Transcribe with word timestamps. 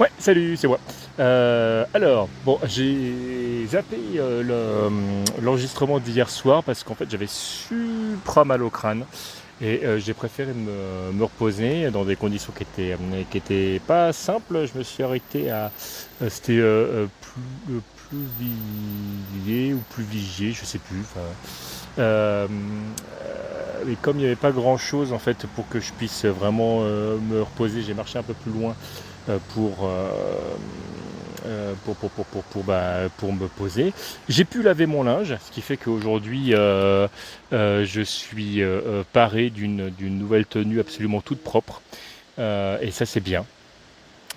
Ouais, 0.00 0.08
salut, 0.18 0.56
c'est 0.56 0.66
moi. 0.66 0.80
Euh, 1.18 1.84
alors, 1.92 2.28
bon, 2.46 2.58
j'ai 2.64 3.66
zappé 3.66 3.98
euh, 4.16 4.42
le- 4.42 5.42
l'enregistrement 5.44 6.00
d'hier 6.00 6.30
soir 6.30 6.64
parce 6.64 6.82
qu'en 6.84 6.94
fait 6.94 7.10
j'avais 7.10 7.26
super 7.28 8.46
mal 8.46 8.62
au 8.62 8.70
crâne 8.70 9.04
et 9.60 9.84
euh, 9.84 9.98
j'ai 9.98 10.14
préféré 10.14 10.52
me, 10.54 11.22
reposer 11.22 11.90
dans 11.90 12.06
des 12.06 12.16
conditions 12.16 12.52
qui 12.56 12.62
étaient, 12.62 12.92
euh, 12.94 13.22
qui 13.30 13.36
étaient 13.38 13.80
pas 13.86 14.12
simples. 14.14 14.66
Je 14.72 14.78
me 14.78 14.82
suis 14.84 15.02
arrêté 15.02 15.50
à. 15.50 15.70
euh, 16.22 16.30
C'était 16.30 16.54
euh, 16.58 17.04
euh, 17.04 17.06
plus, 17.20 17.74
euh, 17.76 17.80
Pluvier 18.10 19.72
ou 19.74 19.78
Pluvigier, 19.90 20.52
je 20.52 20.64
sais 20.64 20.78
plus. 20.78 21.04
euh, 21.16 21.30
euh, 22.00 22.48
mais 23.86 23.96
comme 24.00 24.16
il 24.16 24.20
n'y 24.20 24.26
avait 24.26 24.36
pas 24.36 24.52
grand 24.52 24.76
chose 24.76 25.12
en 25.12 25.18
fait 25.18 25.46
pour 25.54 25.68
que 25.68 25.80
je 25.80 25.92
puisse 25.92 26.24
vraiment 26.24 26.80
euh, 26.82 27.16
me 27.30 27.42
reposer, 27.42 27.82
j'ai 27.82 27.94
marché 27.94 28.18
un 28.18 28.22
peu 28.22 28.34
plus 28.34 28.52
loin 28.52 28.74
euh, 29.28 29.38
pour, 29.54 29.84
euh, 29.84 30.08
euh, 31.46 31.74
pour, 31.84 31.94
pour, 31.96 32.10
pour, 32.10 32.24
pour, 32.24 32.42
pour, 32.42 32.64
bah, 32.64 33.08
pour 33.18 33.32
me 33.32 33.48
poser. 33.48 33.92
J'ai 34.28 34.44
pu 34.44 34.62
laver 34.62 34.86
mon 34.86 35.02
linge, 35.02 35.36
ce 35.44 35.50
qui 35.52 35.60
fait 35.60 35.76
qu'aujourd'hui 35.76 36.52
je 37.52 38.02
suis 38.04 38.62
paré 39.12 39.50
d'une 39.50 39.92
nouvelle 40.00 40.46
tenue 40.46 40.80
absolument 40.80 41.20
toute 41.20 41.42
propre. 41.42 41.82
Et 42.38 42.90
ça 42.90 43.04
c'est 43.06 43.20
bien. 43.20 43.44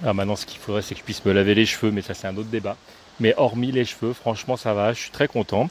Alors 0.03 0.13
maintenant 0.15 0.35
ce 0.35 0.45
qu'il 0.45 0.59
faudrait 0.59 0.81
c'est 0.83 0.93
que 0.93 0.99
je 0.99 1.05
puisse 1.05 1.23
me 1.25 1.31
laver 1.31 1.55
les 1.55 1.65
cheveux, 1.65 1.91
mais 1.91 2.01
ça 2.01 2.13
c'est 2.13 2.27
un 2.27 2.35
autre 2.37 2.49
débat. 2.49 2.75
Mais 3.19 3.33
hormis 3.37 3.71
les 3.71 3.85
cheveux, 3.85 4.11
franchement 4.13 4.57
ça 4.57 4.73
va, 4.73 4.91
je 4.93 4.99
suis 4.99 5.11
très 5.11 5.27
content. 5.27 5.69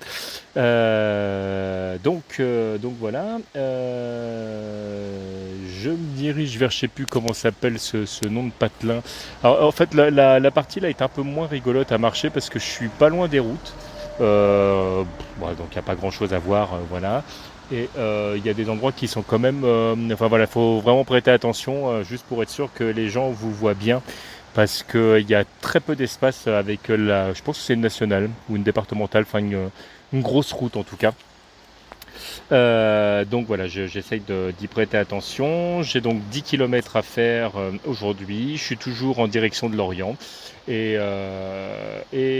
Euh, 0.56 1.96
donc, 2.02 2.22
euh, 2.40 2.78
donc 2.78 2.94
voilà. 3.00 3.38
Euh, 3.56 5.52
je 5.82 5.90
me 5.90 6.16
dirige 6.16 6.56
vers, 6.56 6.70
je 6.70 6.78
sais 6.78 6.88
plus 6.88 7.04
comment 7.06 7.32
s'appelle 7.32 7.78
ce, 7.80 8.06
ce 8.06 8.26
nom 8.28 8.44
de 8.44 8.52
patelin. 8.52 9.00
Alors, 9.42 9.64
en 9.66 9.72
fait, 9.72 9.92
la, 9.94 10.10
la- 10.10 10.38
la 10.38 10.50
partie 10.52 10.78
là 10.80 10.88
est 10.88 11.02
un 11.02 11.08
peu 11.08 11.22
moins 11.22 11.48
rigolote 11.48 11.90
à 11.90 11.98
marcher 11.98 12.30
parce 12.30 12.48
que 12.48 12.58
je 12.60 12.64
suis 12.64 12.88
pas 12.88 13.08
loin 13.08 13.26
des 13.28 13.40
routes. 13.40 13.74
Euh, 14.20 15.02
bon, 15.38 15.46
donc 15.48 15.66
il 15.72 15.74
n'y 15.74 15.78
a 15.78 15.82
pas 15.82 15.94
grand 15.96 16.10
chose 16.12 16.32
à 16.32 16.38
voir, 16.38 16.74
euh, 16.74 16.78
voilà. 16.88 17.24
Et 17.70 17.88
euh, 17.96 18.34
il 18.36 18.44
y 18.44 18.50
a 18.50 18.54
des 18.54 18.68
endroits 18.68 18.92
qui 18.92 19.08
sont 19.08 19.22
quand 19.22 19.38
même. 19.38 19.64
euh, 19.64 19.94
enfin 20.12 20.28
voilà, 20.28 20.46
faut 20.46 20.80
vraiment 20.80 21.04
prêter 21.04 21.30
attention, 21.30 21.88
euh, 21.90 22.02
juste 22.04 22.26
pour 22.26 22.42
être 22.42 22.50
sûr 22.50 22.72
que 22.72 22.84
les 22.84 23.08
gens 23.08 23.30
vous 23.30 23.52
voient 23.52 23.74
bien. 23.74 24.02
Parce 24.54 24.82
qu'il 24.82 25.28
y 25.30 25.34
a 25.34 25.44
très 25.62 25.80
peu 25.80 25.96
d'espace 25.96 26.46
avec 26.46 26.88
la. 26.88 27.32
Je 27.32 27.42
pense 27.42 27.58
que 27.58 27.64
c'est 27.64 27.74
une 27.74 27.80
nationale 27.80 28.30
ou 28.48 28.56
une 28.56 28.62
départementale, 28.64 29.22
enfin 29.22 29.38
une, 29.38 29.70
une 30.12 30.22
grosse 30.22 30.52
route 30.52 30.76
en 30.76 30.84
tout 30.84 30.96
cas. 30.96 31.12
Euh, 32.52 33.24
donc 33.24 33.46
voilà, 33.46 33.66
je- 33.66 33.86
j'essaye 33.86 34.22
d'y 34.58 34.66
prêter 34.68 34.96
attention. 34.96 35.82
J'ai 35.82 36.00
donc 36.00 36.20
10 36.30 36.42
kilomètres 36.42 36.96
à 36.96 37.02
faire 37.02 37.52
euh, 37.56 37.70
aujourd'hui. 37.86 38.56
Je 38.56 38.62
suis 38.62 38.76
toujours 38.76 39.18
en 39.18 39.28
direction 39.28 39.68
de 39.68 39.76
l'Orient. 39.76 40.16
Et, 40.68 40.94
euh, 40.96 41.98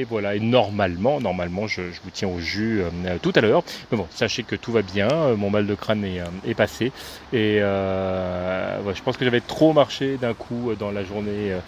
voilà, 0.09 0.37
et 0.37 0.41
normalement, 0.41 1.21
normalement, 1.21 1.67
je, 1.67 1.83
vous 1.83 2.11
tiens 2.13 2.29
au 2.29 2.39
jus 2.39 2.83
tout 3.21 3.33
à 3.35 3.41
l'heure. 3.41 3.65
Mais 3.91 3.99
bon, 3.99 4.07
sachez 4.11 4.45
que 4.45 4.55
tout 4.55 4.71
va 4.73 4.83
bien. 4.83 5.09
Mon 5.37 5.51
mal 5.51 5.67
de 5.67 5.75
crâne 5.75 6.05
est, 6.05 6.21
est 6.49 6.55
passé. 6.55 6.93
Et 7.33 7.59
je 8.95 9.03
pense 9.03 9.17
que 9.17 9.25
j'avais 9.25 9.41
trop 9.41 9.73
marché 9.73 10.17
d'un 10.17 10.35
coup 10.35 10.71
euh, 10.71 10.75
dans 10.75 10.91
la 10.91 11.05
journée 11.05 11.53
euh, 11.53 11.59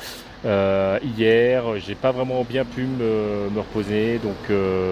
euh, 0.46 0.98
hier. 1.16 1.64
J'ai 1.78 1.94
pas 1.94 2.12
vraiment 2.12 2.44
bien 2.44 2.64
pu 2.64 2.82
me, 2.82 3.48
reposer. 3.56 4.18
Donc 4.18 4.50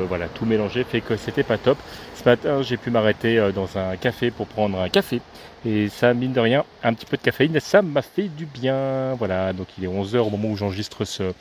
voilà, 0.08 0.28
tout 0.28 0.46
mélangé 0.46 0.84
fait 0.84 1.00
que 1.00 1.16
c'était 1.16 1.42
pas 1.42 1.58
top. 1.58 1.78
Ce 2.14 2.24
matin, 2.24 2.62
j'ai 2.62 2.76
pu 2.76 2.90
m'arrêter 2.90 3.50
dans 3.54 3.76
un 3.76 3.96
café 3.96 4.30
pour 4.30 4.46
prendre 4.46 4.78
un 4.80 4.88
café. 4.88 5.20
Et 5.64 5.88
ça, 5.88 6.12
mine 6.14 6.32
de 6.32 6.40
rien, 6.40 6.64
un 6.82 6.92
petit 6.92 7.06
peu 7.06 7.16
de 7.16 7.22
caféine, 7.22 7.60
ça 7.60 7.82
m'a 7.82 8.02
fait 8.02 8.28
du 8.28 8.46
bien. 8.46 9.14
Voilà, 9.14 9.52
donc 9.52 9.68
il 9.78 9.84
est 9.84 9.88
11h 9.88 10.18
au 10.18 10.30
moment 10.30 10.48
où 10.48 10.56
j'enregistre 10.56 11.04
ce, 11.04 11.32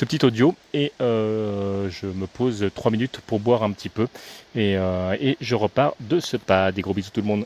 petit 0.00 0.24
audio. 0.24 0.54
Et 0.72 0.92
je 1.00 2.06
me 2.06 2.26
pose 2.26 2.70
3 2.74 2.90
minutes 2.90 3.20
pour 3.26 3.38
boire 3.40 3.62
un 3.62 3.72
petit 3.72 3.90
peu. 3.90 4.08
Et, 4.56 4.76
et 5.20 5.36
je 5.40 5.54
repars 5.54 5.94
de 6.00 6.20
ce 6.20 6.38
pas. 6.38 6.72
Des 6.72 6.80
gros 6.80 6.94
bisous 6.94 7.10
tout 7.12 7.20
le 7.20 7.26
monde. 7.26 7.44